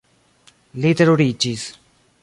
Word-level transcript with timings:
Li 0.85 0.95
teruriĝis. 1.03 1.71